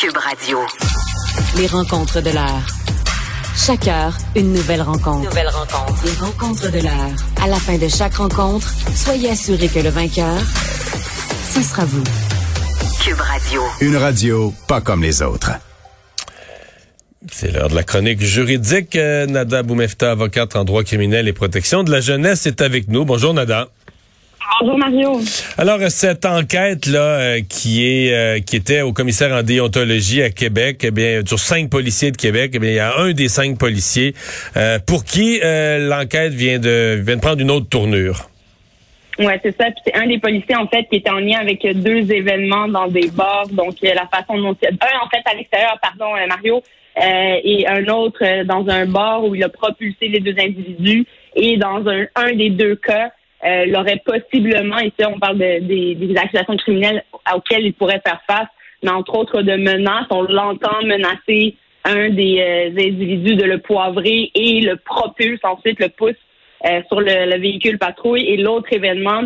[0.00, 0.58] Cube Radio.
[1.58, 2.62] Les rencontres de l'heure.
[3.54, 5.28] Chaque heure, une nouvelle rencontre.
[5.28, 6.04] Nouvelle rencontre.
[6.06, 7.10] Les rencontres de l'heure.
[7.42, 10.40] À la fin de chaque rencontre, soyez assurés que le vainqueur,
[11.52, 12.02] ce sera vous.
[13.04, 13.60] Cube Radio.
[13.82, 15.50] Une radio pas comme les autres.
[17.30, 18.96] C'est l'heure de la chronique juridique.
[18.96, 23.04] Euh, Nada Boumefta, avocate en droit criminel et protection de la jeunesse, est avec nous.
[23.04, 23.68] Bonjour Nada.
[24.58, 25.20] Bonjour Mario.
[25.56, 30.30] Alors cette enquête là euh, qui est euh, qui était au commissaire en déontologie à
[30.30, 33.28] Québec, eh bien sur cinq policiers de Québec, eh bien il y a un des
[33.28, 34.14] cinq policiers
[34.56, 38.28] euh, pour qui l'enquête vient de vient de prendre une autre tournure.
[39.18, 39.66] Ouais, c'est ça.
[39.66, 42.88] Puis c'est un des policiers en fait qui était en lien avec deux événements dans
[42.88, 43.48] des bars.
[43.48, 46.62] Donc la façon dont un en fait à l'extérieur, pardon Mario,
[46.96, 51.06] et un autre dans un bar où il a propulsé les deux individus.
[51.36, 53.10] Et dans un, un des deux cas,
[53.44, 57.02] euh, l'aurait possiblement, ici on parle de, des, accusations criminelles
[57.34, 58.48] auxquelles il pourrait faire face,
[58.82, 64.30] mais entre autres de menaces, on l'entend menacer un des euh, individus de le poivrer
[64.34, 66.16] et le propulse, ensuite le pousse
[66.66, 68.26] euh, sur le, véhicule patrouille.
[68.26, 69.22] Et l'autre événement,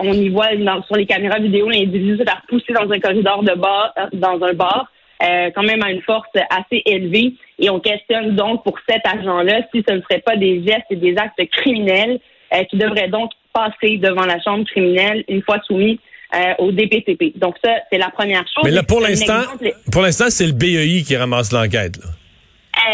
[0.00, 0.50] on y voit
[0.86, 4.54] sur les caméras vidéo l'individu se faire pousser dans un corridor de bar, dans un
[4.54, 7.34] bar, quand même à une force assez élevée.
[7.58, 10.96] Et on questionne donc pour cet agent-là si ce ne serait pas des gestes et
[10.96, 12.20] des actes criminels
[12.52, 15.98] euh, qui devrait donc passer devant la chambre criminelle une fois soumis
[16.34, 17.32] euh, au DPCP.
[17.36, 18.64] Donc ça, c'est la première chose.
[18.64, 19.42] Mais là, pour l'instant,
[19.90, 21.98] pour l'instant, c'est le BEI qui ramasse l'enquête.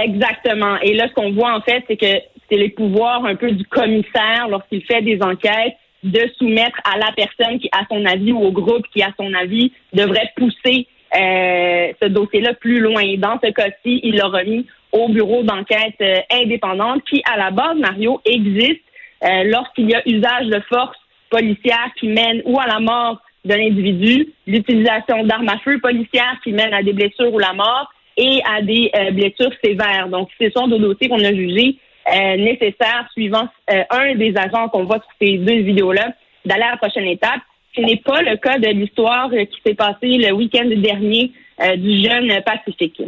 [0.03, 0.79] Exactement.
[0.81, 3.65] Et là, ce qu'on voit en fait, c'est que c'est les pouvoirs un peu du
[3.65, 8.39] commissaire lorsqu'il fait des enquêtes de soumettre à la personne qui, à son avis, ou
[8.39, 13.17] au groupe qui, à son avis, devrait pousser euh, ce dossier-là plus loin.
[13.19, 18.21] Dans ce cas-ci, il l'a remis au bureau d'enquête indépendante qui, à la base, Mario,
[18.25, 18.81] existe
[19.25, 20.97] euh, lorsqu'il y a usage de force
[21.31, 26.53] policière qui mène ou à la mort d'un individu, l'utilisation d'armes à feu policières qui
[26.53, 30.09] mènent à des blessures ou la mort et à des euh, blessures sévères.
[30.09, 31.77] Donc, ce sont des dossiers qu'on a jugés
[32.09, 36.13] euh, nécessaires suivant un des agents qu'on voit sur ces deux vidéos-là
[36.45, 37.41] d'aller à la prochaine étape.
[37.75, 41.33] Ce n'est pas le cas de l'histoire qui s'est passée le week-end dernier
[41.77, 43.03] du jeune Pacifique.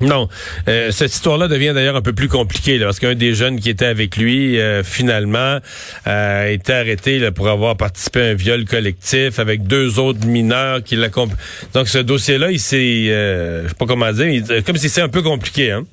[0.00, 0.28] Non.
[0.66, 3.86] Euh, cette histoire-là devient d'ailleurs un peu plus compliquée parce qu'un des jeunes qui était
[3.86, 5.58] avec lui, euh, finalement,
[6.06, 10.82] euh, a été arrêté pour avoir participé à un viol collectif avec deux autres mineurs
[10.82, 11.36] qui l'accompagnent.
[11.74, 15.22] Donc ce dossier-là, il s'est, je sais pas comment dire, comme si c'est un peu
[15.22, 15.84] compliqué, hein?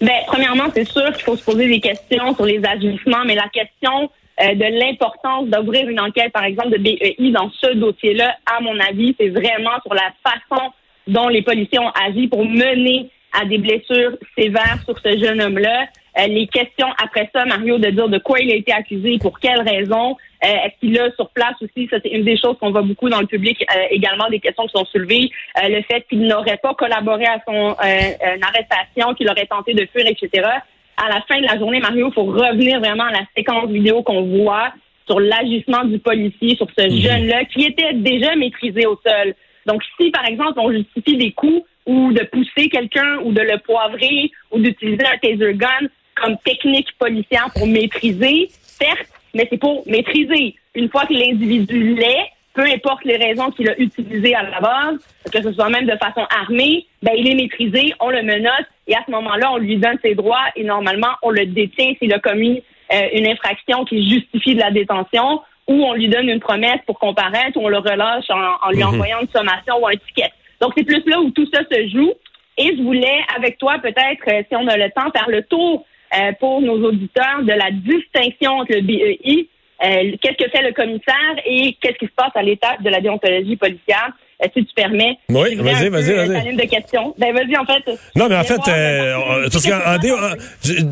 [0.00, 3.48] Ben, premièrement, c'est sûr qu'il faut se poser des questions sur les agissements, mais la
[3.48, 8.78] question de l'importance d'ouvrir une enquête, par exemple, de BEI dans ce dossier-là, à mon
[8.78, 10.70] avis, c'est vraiment sur la façon
[11.06, 15.86] dont les policiers ont agi pour mener à des blessures sévères sur ce jeune homme-là.
[16.18, 19.38] Euh, les questions après ça, Mario, de dire de quoi il a été accusé, pour
[19.38, 22.70] quelles raisons, euh, est-ce qu'il a sur place aussi, ça c'est une des choses qu'on
[22.70, 25.30] voit beaucoup dans le public, euh, également des questions qui sont soulevées,
[25.62, 30.48] le fait qu'il n'aurait pas collaboré à son arrestation, qu'il aurait tenté de fuir, etc.
[30.96, 34.02] À la fin de la journée, Mario, il faut revenir vraiment à la séquence vidéo
[34.02, 34.72] qu'on voit
[35.06, 36.90] sur l'agissement du policier, sur ce mhm.
[36.90, 39.34] jeune-là qui était déjà maîtrisé au sol.
[39.66, 43.58] Donc, si, par exemple, on justifie des coups ou de pousser quelqu'un ou de le
[43.58, 49.86] poivrer ou d'utiliser un taser gun comme technique policière pour maîtriser, certes, mais c'est pour
[49.86, 50.54] maîtriser.
[50.74, 54.98] Une fois que l'individu l'est, peu importe les raisons qu'il a utilisées à la base,
[55.30, 58.94] que ce soit même de façon armée, ben, il est maîtrisé, on le menace et
[58.94, 62.18] à ce moment-là, on lui donne ses droits et normalement, on le détient s'il a
[62.18, 62.62] commis
[62.92, 66.98] euh, une infraction qui justifie de la détention ou on lui donne une promesse pour
[66.98, 68.88] comparaître, ou on le relâche en, lui mhm.
[68.88, 70.30] envoyant une sommation ou un ticket.
[70.60, 72.12] Donc, c'est plus là où tout ça se joue.
[72.58, 75.84] Et je voulais, avec toi, peut-être, euh, si on a le temps, faire le tour
[76.16, 79.48] euh, pour nos auditeurs de la distinction entre le BEI,
[79.84, 83.02] euh, qu'est-ce que fait le commissaire et qu'est-ce qui se passe à l'étape de la
[83.02, 84.10] déontologie policière.
[84.54, 85.18] si tu permets.
[85.28, 86.56] Oui, vas-y, vas-y, vas-y.
[86.56, 87.14] de questions.
[87.18, 87.84] Ben, vas-y, en fait.
[88.14, 88.60] Non, mais en fait,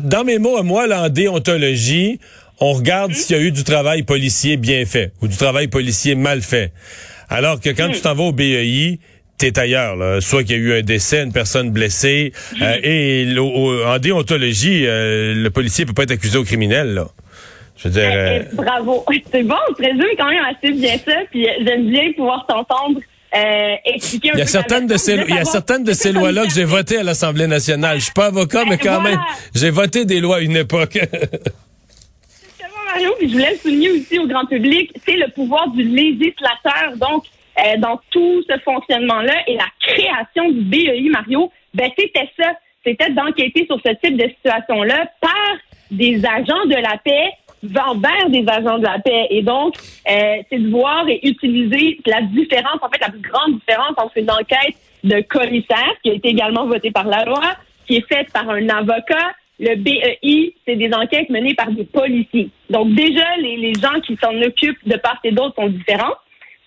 [0.03, 2.19] dans mes mots, moi, là, en déontologie,
[2.59, 6.15] on regarde s'il y a eu du travail policier bien fait ou du travail policier
[6.15, 6.71] mal fait.
[7.29, 8.99] Alors que quand tu t'en vas au BEI,
[9.37, 10.21] t'es ailleurs, là.
[10.21, 12.31] soit qu'il y a eu un décès, une personne blessée,
[12.61, 13.27] euh, et
[13.85, 16.93] en déontologie, euh, le policier peut pas être accusé au criminel.
[16.93, 17.07] Là.
[17.77, 21.47] Je veux dire, euh, Bravo, c'est bon, on présume quand même assez bien ça, puis
[21.65, 22.99] j'aime bien pouvoir t'entendre.
[23.85, 26.45] expliquer un il y a certaines de ces, il y a certaines de ces lois-là
[26.45, 27.99] que j'ai votées à l'Assemblée nationale.
[27.99, 29.19] Je suis pas avocat, mais quand même,
[29.53, 30.99] j'ai voté des lois à une époque.
[32.95, 36.95] Mario, puis je voulais le souligner aussi au grand public, c'est le pouvoir du législateur.
[36.95, 37.25] Donc,
[37.59, 42.53] euh, dans tout ce fonctionnement-là et la création du BEI, Mario, ben c'était ça.
[42.85, 45.55] C'était d'enquêter sur ce type de situation-là par
[45.91, 47.31] des agents de la paix
[47.85, 49.27] envers des agents de la paix.
[49.29, 49.75] Et donc,
[50.09, 54.17] euh, c'est de voir et utiliser la différence, en fait, la plus grande différence entre
[54.17, 57.41] une enquête de commissaire, qui a été également voté par la loi,
[57.87, 59.33] qui est faite par un avocat.
[59.59, 62.49] Le BEI, c'est des enquêtes menées par des policiers.
[62.69, 66.15] Donc déjà, les, les gens qui s'en occupent de part et d'autre sont différents.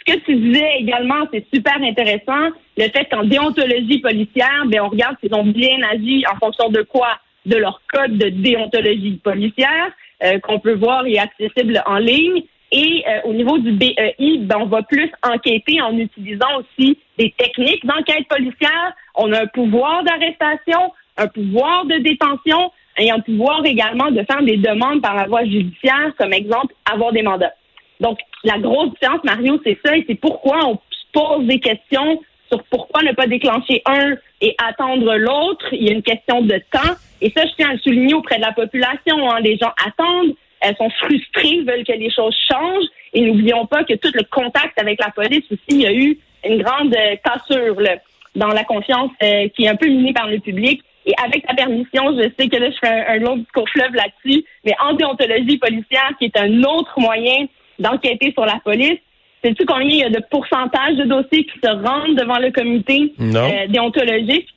[0.00, 2.48] Ce que tu disais également, c'est super intéressant,
[2.78, 6.82] le fait qu'en déontologie policière, ben on regarde s'ils ont bien agi en fonction de
[6.82, 7.18] quoi?
[7.44, 9.90] De leur code de déontologie policière,
[10.22, 12.42] euh, qu'on peut voir et accessible en ligne.
[12.70, 17.34] Et euh, au niveau du BEI, ben, on va plus enquêter en utilisant aussi des
[17.36, 18.94] techniques d'enquête policière.
[19.14, 24.56] On a un pouvoir d'arrestation, un pouvoir de détention un pouvoir également de faire des
[24.56, 27.52] demandes par la voie judiciaire, comme exemple avoir des mandats.
[28.00, 32.20] Donc, la grosse différence, Mario, c'est ça, et c'est pourquoi on se pose des questions
[32.50, 35.66] sur pourquoi ne pas déclencher un et attendre l'autre.
[35.72, 36.94] Il y a une question de temps.
[37.20, 39.30] Et ça, je tiens à le souligner auprès de la population.
[39.30, 39.40] Hein.
[39.40, 42.88] Les gens attendent, elles sont frustrées, veulent que les choses changent.
[43.12, 46.18] Et n'oublions pas que tout le contact avec la police aussi, il y a eu
[46.44, 47.96] une grande euh, cassure là,
[48.34, 50.82] dans la confiance euh, qui est un peu minée par le public.
[51.08, 53.94] Et avec ta permission, je sais que là, je fais un, un long discours fleuve
[53.94, 57.46] là-dessus, mais en déontologie policière, qui est un autre moyen
[57.78, 58.98] d'enquêter sur la police,
[59.42, 63.14] sais-tu combien il y a de pourcentage de dossiers qui se rendent devant le comité
[63.20, 64.48] euh, déontologique?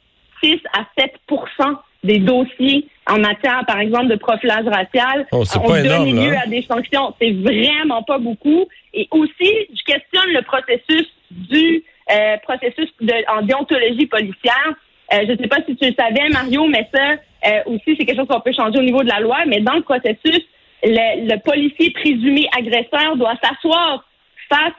[0.44, 6.12] 6 à 7% des dossiers en matière, par exemple, de profilage racial oh, ont donné
[6.12, 7.14] lieu à des sanctions.
[7.22, 8.68] C'est vraiment pas beaucoup.
[8.94, 14.74] Et aussi, je questionne le processus du euh, processus de, en déontologie policière.
[15.14, 17.16] Euh, je ne sais pas si tu le savais, Mario, mais ça
[17.48, 19.40] euh, aussi, c'est quelque chose qu'on peut changer au niveau de la loi.
[19.48, 20.42] Mais dans le processus,
[20.84, 24.06] le, le policier présumé agresseur doit s'asseoir
[24.50, 24.74] face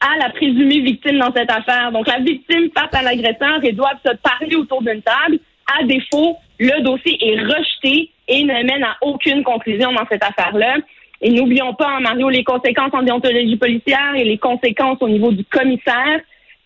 [0.00, 1.92] à la présumée victime dans cette affaire.
[1.92, 5.38] Donc, la victime face à l'agresseur et doivent se parler autour d'une table.
[5.78, 10.78] À défaut, le dossier est rejeté et ne mène à aucune conclusion dans cette affaire-là.
[11.20, 15.30] Et n'oublions pas, hein, Mario, les conséquences en déontologie policière et les conséquences au niveau
[15.32, 16.20] du commissaire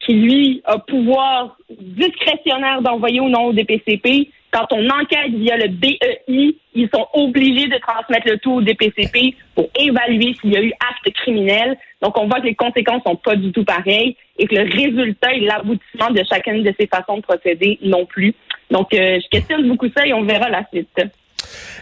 [0.04, 4.30] qui, lui, a pouvoir discrétionnaire d'envoyer ou non au DPCP.
[4.52, 9.34] Quand on enquête via le BEI, ils sont obligés de transmettre le tout au DPCP
[9.54, 11.76] pour évaluer s'il y a eu acte criminel.
[12.02, 15.32] Donc, on voit que les conséquences sont pas du tout pareilles et que le résultat
[15.34, 18.34] et l'aboutissement de chacune de ces façons de procéder non plus.
[18.70, 20.88] Donc, euh, je questionne beaucoup ça et on verra la suite.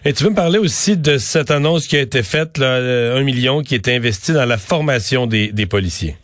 [0.04, 3.22] Et tu veux me parler aussi de cette annonce qui a été faite, euh, un
[3.22, 6.16] million qui est investi dans la formation des policiers?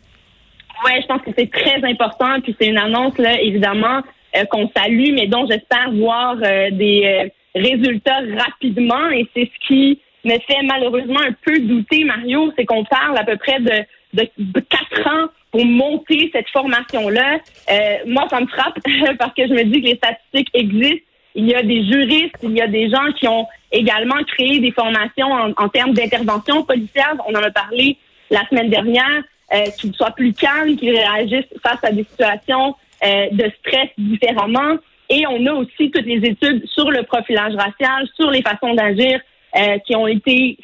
[0.85, 2.39] Oui, je pense que c'est très important.
[2.41, 4.01] Puis c'est une annonce, là, évidemment,
[4.35, 9.09] euh, qu'on salue, mais dont j'espère voir des résultats rapidement.
[9.09, 13.23] Et c'est ce qui me fait malheureusement un peu douter, Mario, c'est qu'on parle à
[13.23, 17.39] peu près de, de, quatre ans pour monter cette formation-là.
[17.71, 18.77] Euh, moi, ça me frappe
[19.19, 21.05] parce que je me dis que les statistiques existent.
[21.35, 24.71] Il y a des juristes, il y a des gens qui ont également créé des
[24.71, 27.15] formations en, termes d'intervention policière.
[27.27, 27.97] On en a parlé
[28.31, 29.23] la semaine dernière,
[29.53, 34.77] euh, qu'ils soient plus calmes, qu'ils réagissent face à des situations euh, de stress différemment.
[35.09, 39.19] Et on a aussi toutes les études sur le profilage racial, sur les façons d'agir
[39.57, 40.57] euh, qui ont été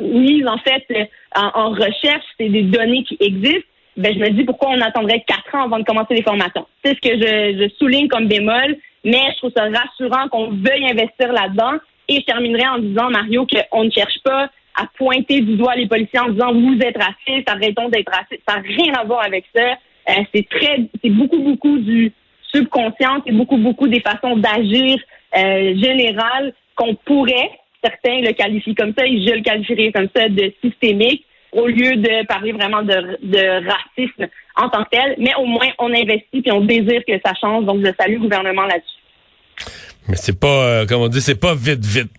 [0.00, 0.86] mises en fait
[1.34, 3.68] en, recherche, c'est des données qui existent.
[3.96, 6.66] Ben, je me dis pourquoi on attendrait quatre ans avant de commencer les formations?
[6.82, 11.32] C'est ce que je, souligne comme bémol, mais je trouve ça rassurant qu'on veuille investir
[11.32, 11.78] là-dedans.
[12.08, 15.86] Et je terminerai en disant, Mario, qu'on ne cherche pas à pointer du doigt les
[15.86, 18.42] policiers en disant vous êtes raciste, arrêtons d'être raciste.
[18.48, 19.62] Ça n'a rien à voir avec ça.
[20.08, 22.12] Euh, c'est très, c'est beaucoup, beaucoup du
[22.52, 24.98] subconscient, c'est beaucoup, beaucoup des façons d'agir
[25.36, 27.50] euh, générales qu'on pourrait,
[27.82, 31.96] certains le qualifient comme ça, et je le qualifierais comme ça de systémique, au lieu
[31.96, 35.14] de parler vraiment de, racisme en tant que tel.
[35.18, 37.64] Mais au moins, on investit et on désire que ça change.
[37.64, 39.70] Donc, je salue le gouvernement là-dessus.
[40.08, 42.12] Mais c'est pas, euh, comme on dit, c'est pas vite, vite.